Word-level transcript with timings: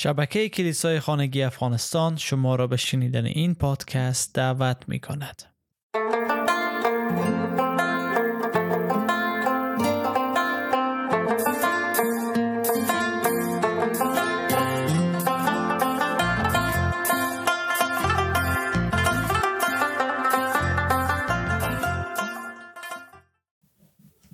شبکه 0.00 0.48
کلیسای 0.48 1.00
خانگی 1.00 1.42
افغانستان 1.42 2.16
شما 2.16 2.56
را 2.56 2.66
به 2.66 2.76
شنیدن 2.76 3.24
این 3.24 3.54
پادکست 3.54 4.34
دعوت 4.34 4.84
می 4.88 5.00
کند. 5.00 5.42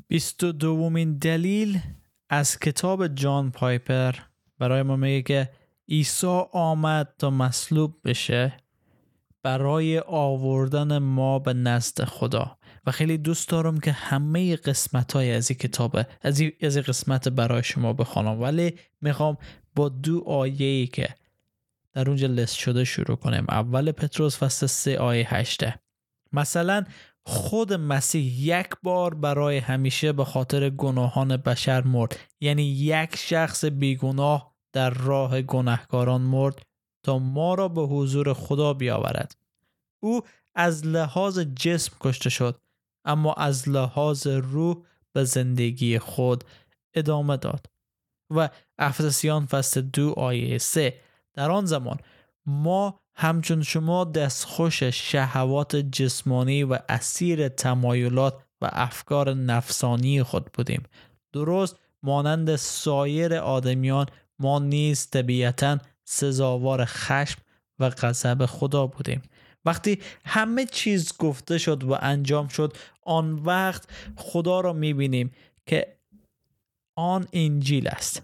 بیست 0.09 0.45
و 0.45 0.53
دومین 0.53 1.19
دلیل 1.19 1.81
از 2.29 2.59
کتاب 2.59 3.07
جان 3.07 3.51
پایپر 3.51 4.15
برای 4.59 4.83
ما 4.83 4.97
میگه 4.97 5.23
که 5.23 5.51
عیسی 5.89 6.43
آمد 6.53 7.15
تا 7.19 7.31
مصلوب 7.31 8.01
بشه 8.05 8.57
برای 9.43 9.99
آوردن 10.07 10.99
ما 10.99 11.39
به 11.39 11.53
نزد 11.53 12.05
خدا. 12.05 12.59
و 12.87 12.91
خیلی 12.91 13.19
دوست 13.19 13.49
دارم 13.49 13.81
که 13.81 13.93
همه 13.93 14.57
قسمت 14.57 15.13
های 15.13 15.33
از 15.33 15.51
این 15.51 15.59
کتاب 15.59 15.99
از 16.23 16.41
این 16.41 16.53
قسمت 16.61 17.29
برای 17.29 17.63
شما 17.63 17.93
بخوانم 17.93 18.41
ولی 18.41 18.79
می‌خوام 19.01 19.37
با 19.77 19.89
دو 19.89 20.25
آیه 20.27 20.67
ای 20.67 20.87
که 20.87 21.09
در 21.93 22.09
اونجا 22.09 22.27
لست 22.27 22.55
شده 22.55 22.85
شروع 22.85 23.17
کنیم. 23.17 23.45
اول 23.49 23.93
پتروس 23.93 24.39
فصل 24.39 24.67
3 24.67 24.99
آیه 24.99 25.35
8 25.35 25.65
مثلا 26.33 26.85
خود 27.27 27.73
مسیح 27.73 28.41
یک 28.41 28.69
بار 28.83 29.15
برای 29.15 29.59
همیشه 29.59 30.13
به 30.13 30.25
خاطر 30.25 30.71
گناهان 30.71 31.37
بشر 31.37 31.83
مرد. 31.83 32.19
یعنی 32.41 32.63
یک 32.63 33.17
شخص 33.17 33.65
بیگناه 33.65 34.54
در 34.75 34.91
راه 34.91 35.43
گناهکاران 35.43 36.21
مرد 36.21 36.63
تا 37.03 37.19
ما 37.19 37.55
را 37.55 37.69
به 37.69 37.83
حضور 37.83 38.33
خدا 38.33 38.75
بیاورد. 38.75 39.37
او 40.03 40.21
از 40.55 40.87
لحاظ 40.87 41.39
جسم 41.39 41.97
کشته 42.01 42.31
شد 42.31 42.61
اما 43.05 43.33
از 43.33 43.69
لحاظ 43.69 44.27
روح 44.27 44.77
به 45.13 45.25
زندگی 45.25 45.99
خود 45.99 46.45
ادامه 46.95 47.37
داد. 47.37 47.67
و 48.31 48.49
افسسیان 48.79 49.47
فصل 49.47 49.81
دو 49.81 50.15
آیه 50.17 50.59
سه 50.59 51.01
در 51.35 51.51
آن 51.51 51.65
زمان 51.65 51.99
ما 52.47 53.01
همچون 53.15 53.63
شما 53.63 54.05
دستخوش 54.05 54.83
شهوات 54.83 55.77
جسمانی 55.77 56.65
و 56.65 56.79
اسیر 56.89 57.49
تمایلات 57.49 58.43
و 58.61 58.69
افکار 58.73 59.35
نفسانی 59.35 60.23
خود 60.23 60.53
بودیم. 60.53 60.83
درست 61.33 61.77
مانند 62.03 62.57
سایر 62.57 63.35
آدمیان 63.35 64.07
ما 64.39 64.59
نیز 64.59 65.11
طبیعتا 65.11 65.79
سزاوار 66.05 66.85
خشم 66.85 67.39
و 67.79 67.91
غضب 67.91 68.47
خدا 68.47 68.87
بودیم. 68.87 69.23
وقتی 69.65 69.99
همه 70.25 70.67
چیز 70.67 71.13
گفته 71.19 71.59
شد 71.59 71.85
و 71.85 71.99
انجام 72.01 72.49
شد 72.49 72.77
آن 73.03 73.33
وقت 73.33 73.89
خدا 74.17 74.61
را 74.61 74.73
می‌بینیم 74.73 75.31
که 75.67 75.97
آن 76.97 77.27
انجیل 77.33 77.89
است. 77.89 78.23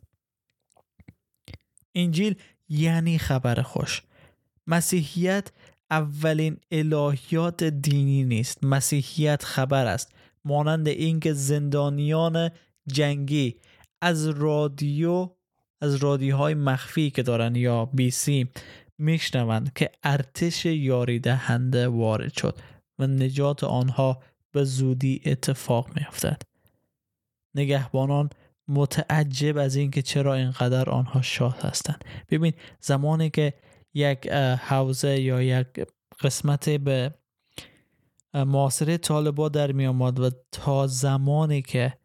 انجیل 1.94 2.34
یعنی 2.68 3.18
خبر 3.18 3.62
خوش. 3.62 4.02
مسیحیت 4.66 5.48
اولین 5.90 6.56
الهیات 6.70 7.64
دینی 7.64 8.24
نیست. 8.24 8.64
مسیحیت 8.64 9.44
خبر 9.44 9.86
است 9.86 10.12
مانند 10.44 10.88
اینکه 10.88 11.32
زندانیان 11.32 12.50
جنگی 12.86 13.56
از 14.00 14.28
رادیو 14.28 15.30
از 15.80 15.94
رادیوهای 15.94 16.54
مخفی 16.54 17.10
که 17.10 17.22
دارن 17.22 17.54
یا 17.54 17.84
بی 17.84 18.10
سی 18.10 18.48
میشنوند 18.98 19.72
که 19.72 19.90
ارتش 20.02 20.66
یاری 20.66 21.18
دهنده 21.18 21.88
وارد 21.88 22.32
شد 22.32 22.58
و 22.98 23.06
نجات 23.06 23.64
آنها 23.64 24.22
به 24.52 24.64
زودی 24.64 25.22
اتفاق 25.26 25.90
میافتد. 25.96 26.42
نگهبانان 27.54 28.30
متعجب 28.68 29.58
از 29.58 29.76
اینکه 29.76 30.02
چرا 30.02 30.34
اینقدر 30.34 30.90
آنها 30.90 31.22
شاد 31.22 31.58
هستند. 31.60 32.04
ببین 32.30 32.52
زمانی 32.80 33.30
که 33.30 33.54
یک 33.94 34.26
حوزه 34.28 35.20
یا 35.20 35.42
یک 35.42 35.66
قسمت 36.20 36.70
به 36.70 37.14
معاصره 38.34 38.98
طالبا 38.98 39.48
در 39.48 39.72
می 39.72 39.86
آمد 39.86 40.20
و 40.20 40.30
تا 40.52 40.86
زمانی 40.86 41.62
که 41.62 41.99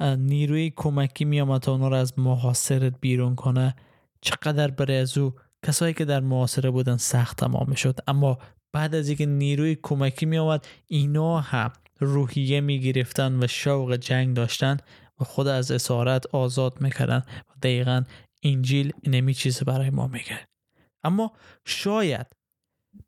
نیروی 0.00 0.72
کمکی 0.76 1.24
می 1.24 1.40
آمد 1.40 1.60
تا 1.60 1.72
اونا 1.72 1.88
رو 1.88 1.96
از 1.96 2.18
محاصرت 2.18 2.94
بیرون 3.00 3.34
کنه. 3.34 3.74
چقدر 4.20 4.70
برای 4.70 4.96
از 4.96 5.18
او 5.18 5.34
کسایی 5.66 5.94
که 5.94 6.04
در 6.04 6.20
محاصره 6.20 6.70
بودن 6.70 6.96
سخت 6.96 7.36
تمام 7.36 7.74
شد 7.74 7.98
اما 8.06 8.38
بعد 8.72 8.94
از 8.94 9.08
اینکه 9.08 9.26
نیروی 9.26 9.76
کمکی 9.82 10.26
می 10.26 10.38
آمد 10.38 10.66
اینا 10.86 11.40
هم 11.40 11.72
روحیه 12.00 12.60
می 12.60 12.80
گرفتن 12.80 13.42
و 13.42 13.46
شوق 13.46 13.96
جنگ 13.96 14.36
داشتن 14.36 14.76
و 15.20 15.24
خود 15.24 15.46
از 15.46 15.70
اسارت 15.70 16.26
آزاد 16.26 16.80
می‌کردن 16.80 17.22
و 17.48 17.52
دقیقا 17.62 18.04
انجیل 18.42 18.92
نمی 19.06 19.34
چیز 19.34 19.62
برای 19.62 19.90
ما 19.90 20.06
میگه. 20.06 20.48
اما 21.04 21.32
شاید 21.64 22.26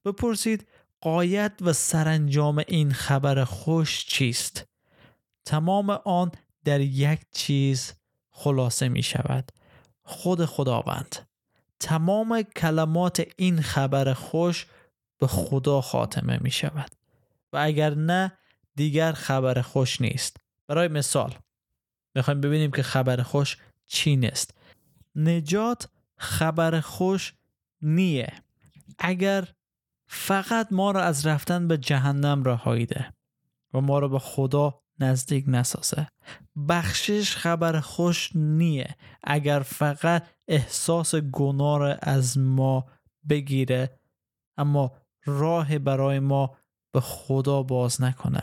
بپرسید 0.05 0.67
قایت 1.01 1.53
و 1.61 1.73
سرانجام 1.73 2.63
این 2.69 2.93
خبر 2.93 3.45
خوش 3.45 4.07
چیست؟ 4.07 4.65
تمام 5.45 5.91
آن 5.91 6.31
در 6.66 6.81
یک 6.81 7.21
چیز 7.32 7.93
خلاصه 8.31 8.88
می 8.88 9.03
شود. 9.03 9.53
خود 10.03 10.44
خداوند. 10.44 11.16
تمام 11.81 12.43
کلمات 12.43 13.27
این 13.37 13.62
خبر 13.62 14.12
خوش 14.12 14.66
به 15.19 15.27
خدا 15.27 15.81
خاتمه 15.81 16.38
می 16.43 16.50
شود. 16.50 16.91
و 17.53 17.56
اگر 17.56 17.94
نه 17.94 18.32
دیگر 18.75 19.12
خبر 19.12 19.60
خوش 19.62 20.00
نیست. 20.00 20.37
برای 20.66 20.88
مثال 20.88 21.34
می‌خوایم 22.15 22.41
ببینیم 22.41 22.71
که 22.71 22.83
خبر 22.83 23.22
خوش 23.22 23.56
چی 23.87 24.16
نیست. 24.16 24.54
نجات 25.16 25.88
خبر 26.16 26.81
خوش 26.81 27.34
نیه. 27.83 28.33
اگر 28.98 29.48
فقط 30.06 30.69
ما 30.71 30.91
را 30.91 31.03
از 31.03 31.27
رفتن 31.27 31.69
به 31.69 31.78
جهنم 31.78 32.44
رهاییده 32.44 33.12
و 33.75 33.81
ما 33.81 33.98
را 33.98 34.09
به 34.09 34.19
خدا 34.19 34.83
نزدیک 35.01 35.45
نسازه. 35.49 36.09
بخشش 36.69 37.37
خبر 37.37 37.81
خوش 37.81 38.31
نیه. 38.34 38.97
اگر 39.25 39.61
فقط 39.61 40.27
احساس 40.49 41.15
گناه 41.15 41.97
از 42.03 42.39
ما 42.39 42.87
بگیره 43.29 44.01
اما 44.59 44.93
راه 45.25 45.79
برای 45.79 46.19
ما 46.19 46.57
به 46.95 47.01
خدا 47.01 47.62
باز 47.62 48.03
نکنه. 48.03 48.43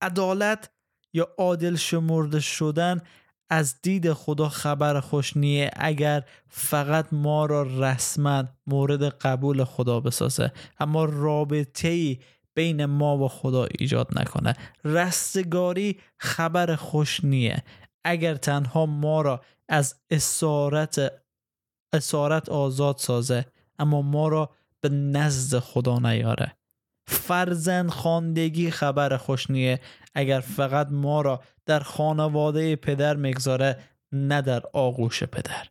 عدالت 0.00 0.70
یا 1.12 1.28
عادل 1.38 1.76
شمرده 1.76 2.40
شدن 2.40 3.00
از 3.50 3.82
دید 3.82 4.12
خدا 4.12 4.48
خبر 4.48 5.00
خوش 5.00 5.36
نیه. 5.36 5.70
اگر 5.76 6.24
فقط 6.48 7.12
ما 7.12 7.46
را 7.46 7.62
رسما 7.62 8.44
مورد 8.66 9.02
قبول 9.02 9.64
خدا 9.64 10.00
بسازه. 10.00 10.52
اما 10.78 11.04
رابطه 11.04 11.88
ای 11.88 12.18
بین 12.54 12.84
ما 12.84 13.18
و 13.18 13.28
خدا 13.28 13.64
ایجاد 13.64 14.18
نکنه. 14.18 14.54
رستگاری 14.84 16.00
خبر 16.18 16.76
خوش 16.76 17.24
نیه. 17.24 17.62
اگر 18.04 18.34
تنها 18.34 18.86
ما 18.86 19.22
را 19.22 19.40
از 19.68 20.00
اسارت 20.10 21.12
اسارت 21.92 22.48
آزاد 22.48 22.96
سازه 22.96 23.46
اما 23.78 24.02
ما 24.02 24.28
را 24.28 24.50
به 24.80 24.88
نزد 24.88 25.58
خدا 25.58 25.98
نیاره. 25.98 26.56
فرزند 27.06 27.90
خاندگی 27.90 28.70
خبر 28.70 29.16
خوش 29.16 29.50
نیه. 29.50 29.80
اگر 30.14 30.40
فقط 30.40 30.88
ما 30.90 31.20
را 31.20 31.42
در 31.66 31.80
خانواده 31.80 32.76
پدر 32.76 33.16
مگذاره 33.16 33.82
نه 34.12 34.42
در 34.42 34.62
آغوش 34.72 35.24
پدر. 35.24 35.68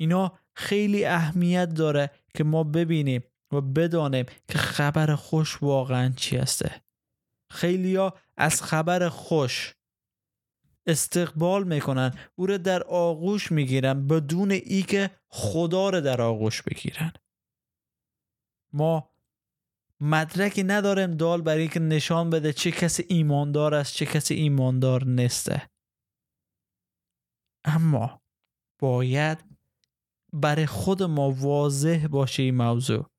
اینا 0.00 0.38
خیلی 0.54 1.04
اهمیت 1.04 1.74
داره 1.74 2.10
که 2.34 2.44
ما 2.44 2.64
ببینیم 2.64 3.22
و 3.52 3.60
بدانیم 3.60 4.26
که 4.48 4.58
خبر 4.58 5.14
خوش 5.14 5.62
واقعا 5.62 6.12
چی 6.16 6.36
هسته. 6.36 6.82
خیلیا 7.50 8.14
از 8.36 8.62
خبر 8.62 9.08
خوش 9.08 9.74
استقبال 10.86 11.64
می‌کنن 11.64 12.18
او 12.34 12.46
را 12.46 12.56
در 12.56 12.82
آغوش 12.82 13.52
می‌گیرن 13.52 14.06
بدون 14.06 14.50
ای 14.50 14.82
که 14.82 15.10
خدا 15.28 15.90
را 15.90 16.00
در 16.00 16.22
آغوش 16.22 16.62
بگیرن. 16.62 17.12
ما 18.72 19.10
مدرکی 20.00 20.62
نداریم 20.62 21.10
دال 21.10 21.42
برای 21.42 21.68
که 21.68 21.80
نشان 21.80 22.30
بده 22.30 22.52
چه 22.52 22.70
کسی 22.70 23.04
ایماندار 23.08 23.74
است 23.74 23.94
چه 23.94 24.06
کسی 24.06 24.34
ایماندار 24.34 25.04
نسته 25.04 25.70
اما 27.64 28.22
باید 28.78 29.44
برای 30.32 30.66
خود 30.66 31.02
ما 31.02 31.30
واضح 31.30 32.06
باشه 32.10 32.42
این 32.42 32.54
موضوع. 32.54 33.10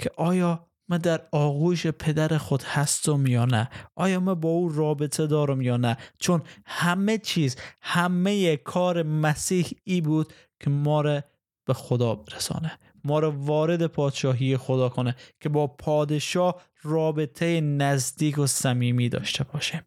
که 0.00 0.10
آیا 0.16 0.66
من 0.88 0.98
در 0.98 1.28
آغوش 1.32 1.86
پدر 1.86 2.38
خود 2.38 2.62
هستم 2.62 3.26
یا 3.26 3.44
نه؟ 3.44 3.68
آیا 3.94 4.20
من 4.20 4.34
با 4.34 4.48
او 4.48 4.68
رابطه 4.68 5.26
دارم 5.26 5.62
یا 5.62 5.76
نه؟ 5.76 5.96
چون 6.18 6.42
همه 6.66 7.18
چیز 7.18 7.56
همه 7.80 8.56
کار 8.56 9.02
مسیح 9.02 9.66
ای 9.84 10.00
بود 10.00 10.32
که 10.60 10.70
ما 10.70 11.00
را 11.00 11.22
به 11.64 11.74
خدا 11.74 12.14
برسانه 12.14 12.72
ما 13.04 13.18
را 13.18 13.30
وارد 13.30 13.86
پادشاهی 13.86 14.56
خدا 14.56 14.88
کنه 14.88 15.16
که 15.40 15.48
با 15.48 15.66
پادشاه 15.66 16.62
رابطه 16.82 17.60
نزدیک 17.60 18.38
و 18.38 18.46
صمیمی 18.46 19.08
داشته 19.08 19.44
باشه. 19.44 19.84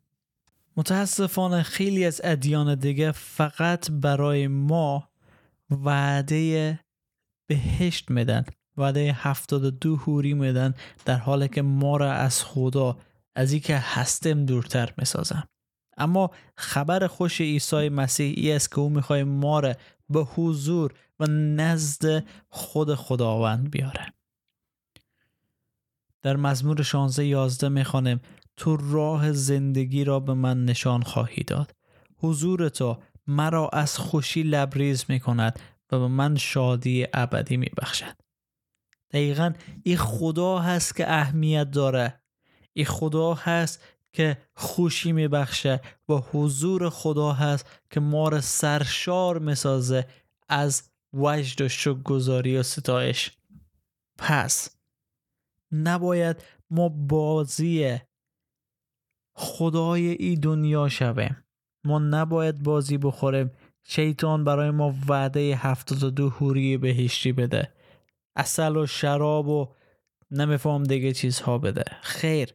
متاسفانه 0.77 1.63
خیلی 1.63 2.05
از 2.05 2.21
ادیان 2.23 2.75
دیگه 2.75 3.11
فقط 3.11 3.91
برای 3.91 4.47
ما 4.47 5.09
وعده 5.69 6.79
بهشت 7.47 8.11
میدن. 8.11 8.45
وعده 8.77 9.13
هفتاد 9.13 9.79
دو 9.79 9.95
هوری 9.95 10.33
میدن 10.33 10.73
در 11.05 11.17
حالی 11.17 11.47
که 11.47 11.61
ما 11.61 11.97
را 11.97 12.13
از 12.13 12.43
خدا 12.43 12.97
از 13.35 13.53
که 13.55 13.77
هستم 13.77 14.45
دورتر 14.45 14.93
می‌سازن. 14.97 15.43
اما 15.97 16.31
خبر 16.57 17.07
خوش 17.07 17.41
عیسی 17.41 17.89
مسیح 17.89 18.33
ای 18.37 18.51
است 18.51 18.71
که 18.71 18.79
او 18.79 18.89
می‌خوای 18.89 19.23
ما 19.23 19.59
را 19.59 19.73
به 20.09 20.23
حضور 20.23 20.93
و 21.19 21.25
نزد 21.27 22.23
خود 22.49 22.95
خداوند 22.95 23.71
بیاره. 23.71 24.13
در 26.21 26.35
مزمور 26.35 26.81
16 26.83 27.25
11 27.25 27.69
می‌خوانیم 27.69 28.21
تو 28.57 28.77
راه 28.77 29.31
زندگی 29.31 30.03
را 30.03 30.19
به 30.19 30.33
من 30.33 30.65
نشان 30.65 31.01
خواهی 31.01 31.43
داد. 31.43 31.75
حضور 32.17 32.69
تو 32.69 32.97
مرا 33.27 33.69
از 33.69 33.97
خوشی 33.97 34.43
لبریز 34.43 35.05
می 35.09 35.19
کند 35.19 35.59
و 35.91 35.99
به 35.99 36.07
من 36.07 36.35
شادی 36.35 37.07
ابدی 37.13 37.57
می 37.57 37.69
بخشد 37.77 38.22
دقیقا 39.13 39.53
این 39.83 39.97
خدا 39.97 40.59
هست 40.59 40.95
که 40.95 41.11
اهمیت 41.11 41.71
داره. 41.71 42.21
این 42.73 42.85
خدا 42.85 43.33
هست 43.33 43.81
که 44.13 44.37
خوشی 44.55 45.11
می 45.11 45.27
بخشه 45.27 45.81
و 46.09 46.13
حضور 46.13 46.89
خدا 46.89 47.33
هست 47.33 47.65
که 47.89 47.99
ما 47.99 48.29
را 48.29 48.41
سرشار 48.41 49.39
می 49.39 49.55
سازه 49.55 50.07
از 50.49 50.83
وجد 51.13 51.61
و 51.61 51.69
شکرگزاری 51.69 52.57
و 52.57 52.63
ستایش. 52.63 53.31
پس 54.17 54.69
نباید 55.71 56.43
ما 56.69 56.89
بازی 56.89 57.97
خدای 59.35 60.07
ای 60.09 60.35
دنیا 60.35 60.89
شویم. 60.89 61.43
ما 61.83 61.99
نباید 61.99 62.63
بازی 62.63 62.97
بخوریم. 62.97 63.51
شیطان 63.83 64.43
برای 64.43 64.71
ما 64.71 64.95
وعده 65.07 65.55
هفتاد 65.55 66.03
و 66.03 66.09
دو 66.09 66.29
حوری 66.29 66.77
بهشتی 66.77 67.31
بده. 67.31 67.73
اصل 68.35 68.77
و 68.77 68.85
شراب 68.85 69.47
و 69.47 69.75
نمیفهم 70.31 70.83
دیگه 70.83 71.13
چیزها 71.13 71.57
بده. 71.57 71.83
خیر. 72.01 72.53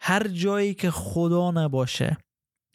هر 0.00 0.28
جایی 0.28 0.74
که 0.74 0.90
خدا 0.90 1.50
نباشه 1.50 2.16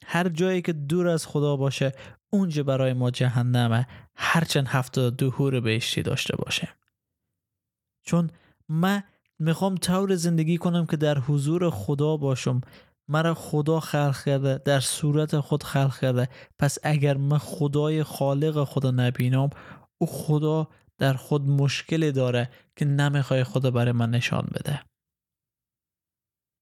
هر 0.06 0.30
جایی 0.30 0.62
که 0.62 0.74
دور 0.74 1.08
از 1.08 1.28
خدا 1.28 1.56
باشه 1.56 1.92
اونجا 2.30 2.64
برای 2.64 2.94
ما 2.94 3.12
جهنمه. 3.12 3.88
هرچند 4.16 4.68
هفتاد 4.68 5.16
دو 5.16 5.32
حور 5.32 5.60
بهشتی 5.60 6.02
داشته 6.02 6.36
باشه. 6.36 6.70
چون 8.04 8.30
من 8.70 9.04
می‌خوام 9.40 9.76
طور 9.76 10.16
زندگی 10.16 10.58
کنم 10.58 10.86
که 10.86 10.98
در 10.98 11.20
حضور 11.20 11.70
خدا 11.70 12.18
باشم. 12.18 12.62
مرا 13.08 13.34
خدا 13.34 13.80
خلق 13.80 14.24
کرده 14.26 14.58
در 14.58 14.80
صورت 14.80 15.40
خود 15.40 15.64
خلق 15.64 16.00
کرده. 16.00 16.30
پس 16.60 16.78
اگر 16.84 17.18
من 17.18 17.38
خدای 17.38 18.04
خالق 18.04 18.64
خدا 18.64 18.92
نبینم 18.92 19.50
او 19.98 20.08
خدا 20.08 20.68
در 21.00 21.14
خود 21.14 21.42
مشکلی 21.42 22.12
داره 22.12 22.50
که 22.76 22.86
نمی‌خوای 22.86 23.44
خدا 23.44 23.72
برای 23.72 23.92
من 23.92 24.10
نشان 24.10 24.48
بده. 24.54 24.84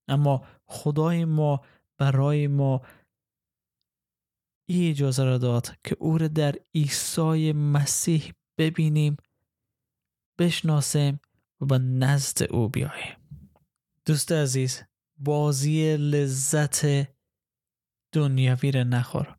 اما 0.07 0.47
خدای 0.65 1.25
ما 1.25 1.65
برای 1.97 2.47
ما 2.47 2.81
این 4.69 4.91
اجازه 4.91 5.23
را 5.23 5.37
داد 5.37 5.67
که 5.83 5.95
او 5.99 6.17
را 6.17 6.27
در 6.27 6.55
عیسی 6.75 7.53
مسیح 7.53 8.33
ببینیم 8.57 9.17
بشناسیم 10.39 11.19
و 11.61 11.65
به 11.65 11.77
نزد 11.77 12.43
او 12.43 12.69
بیاییم. 12.69 13.15
دوست 14.05 14.31
عزیز 14.31 14.83
بازی 15.17 15.97
لذت 15.97 16.85
دنیاوی 18.13 18.71
را 18.71 18.83
نخور. 18.83 19.36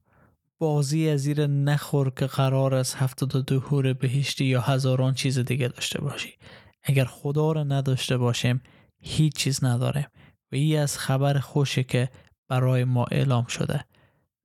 بازی 0.59 1.09
از 1.09 1.21
زیر 1.21 1.47
نخور 1.47 2.11
که 2.11 2.27
قرار 2.27 2.75
است 2.75 2.97
هفتاد 2.97 3.45
دو 3.47 3.61
هور 3.61 3.93
بهشتی 3.93 4.45
یا 4.45 4.61
هزاران 4.61 5.15
چیز 5.15 5.39
دیگه 5.39 5.69
داشته 5.69 6.01
باشی. 6.01 6.35
اگر 6.83 7.05
خدا 7.05 7.53
را 7.53 7.65
نداشته 7.65 8.17
باشیم 8.17 8.63
هیچ 9.01 9.37
چیز 9.37 9.65
نداریم. 9.65 10.07
و 10.53 10.57
ای 10.57 10.77
از 10.77 10.99
خبر 10.99 11.39
خوشه 11.39 11.83
که 11.83 12.09
برای 12.49 12.85
ما 12.85 13.05
اعلام 13.05 13.47
شده. 13.47 13.85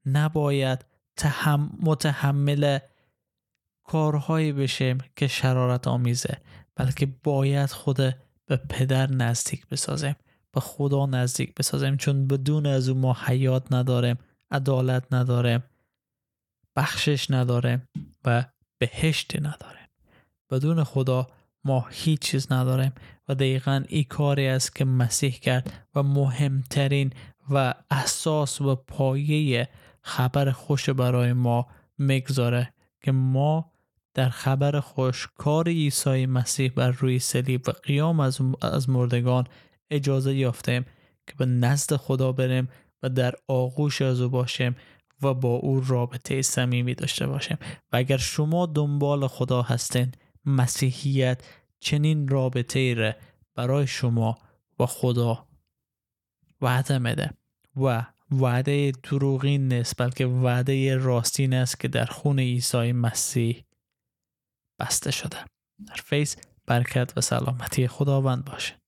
نباید 0.06 0.86
تهم 1.18 1.78
متحمل 1.82 2.80
کارهایی 3.84 4.52
بشیم 4.52 4.98
که 5.16 5.28
شرارت 5.28 5.88
آمیزه 5.88 6.38
بلکه 6.76 7.06
باید 7.24 7.70
خود 7.70 7.98
به 8.46 8.56
پدر 8.70 9.12
نزدیک 9.12 9.68
بسازیم 9.68 10.16
به 10.52 10.60
خدا 10.60 11.06
نزدیک 11.06 11.56
بسازیم. 11.56 11.98
چون 11.98 12.28
بدون 12.28 12.66
از 12.66 12.90
او 12.90 12.98
ما 12.98 13.18
حیات 13.26 13.74
نداریم 13.74 14.18
عدالت 14.52 15.14
نداریم. 15.14 15.64
بخشش 16.76 17.32
نداریم 17.32 17.88
و 18.26 18.46
بهشت 18.78 19.36
نداریم 19.36 19.88
بدون 20.52 20.84
خدا 20.84 21.28
ما 21.64 21.88
هیچ 21.92 22.20
چیز 22.20 22.52
نداریم 22.52 22.94
و 23.30 23.36
دقیقا 23.36 23.84
این 23.88 24.04
کاری 24.04 24.48
است 24.48 24.76
که 24.76 24.86
مسیح 24.86 25.32
کرد 25.32 25.74
و 25.96 26.04
مهمترین 26.04 27.14
و 27.50 27.74
اساس 27.92 28.62
و 28.62 28.76
پایه 28.76 29.70
خبر 30.02 30.52
خوش 30.52 30.90
برای 30.90 31.34
ما 31.34 31.68
می‌گذاره 31.98 32.74
که 33.02 33.12
ما 33.12 33.72
در 34.14 34.30
خبر 34.30 34.80
خوش 34.80 35.28
کار 35.38 35.68
عیسی 35.68 36.26
مسیح 36.26 36.72
بر 36.76 36.92
روی 36.92 37.20
صلیب 37.20 37.70
و 37.70 37.72
قیام 37.72 38.20
از, 38.20 38.40
از 38.62 38.90
مردگان 38.90 39.48
اجازه 39.90 40.36
یافتیم 40.36 40.86
که 41.28 41.34
به 41.38 41.46
نزد 41.46 41.96
خدا 41.96 42.32
بریم 42.32 42.70
و 43.04 43.10
در 43.10 43.34
آغوش 43.48 44.02
از 44.02 44.22
او 44.22 44.30
باشیم 44.30 44.76
و 45.24 45.34
با 45.34 45.50
او 45.50 45.82
رابطه 45.88 46.42
صمیمی 46.42 46.96
داشته 46.96 47.28
باشیم. 47.28 47.58
و 47.92 47.96
اگر 47.96 48.18
شما 48.18 48.66
دنبال 48.66 49.28
خدا 49.28 49.62
هستین 49.62 50.12
مسیحیت 50.46 51.42
چنین 51.80 52.28
رابطه 52.28 52.94
را 52.94 53.14
برای 53.56 53.88
شما 53.88 54.38
و 54.80 54.86
خدا 54.86 55.48
وعده 56.62 56.98
میده. 56.98 57.34
و 57.76 58.06
وعده 58.32 58.92
دروغین 59.04 59.74
نیست 59.74 60.02
بلکه 60.02 60.26
وعده 60.26 60.98
راستین 60.98 61.54
است 61.54 61.80
که 61.80 61.88
در 61.88 62.06
خون 62.06 62.40
عیسی 62.40 62.92
مسیح 62.92 63.64
بسته 64.80 65.12
شده. 65.12 65.38
در 65.88 65.96
فیس 66.04 66.36
برکت 66.66 67.14
و 67.18 67.22
سلامتی 67.22 67.88
خداوند 67.88 68.46
باشه. 68.46 68.83